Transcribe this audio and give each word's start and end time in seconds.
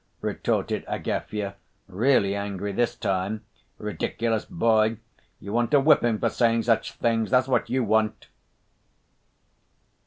retorted 0.21 0.83
Agafya, 0.87 1.53
really 1.87 2.33
angry 2.33 2.71
this 2.71 2.95
time. 2.95 3.45
"Ridiculous 3.77 4.45
boy! 4.45 4.97
You 5.39 5.53
want 5.53 5.75
a 5.75 5.79
whipping 5.79 6.17
for 6.17 6.29
saying 6.31 6.63
such 6.63 6.93
things, 6.93 7.29
that's 7.29 7.47
what 7.47 7.69
you 7.69 7.83
want!" 7.83 8.27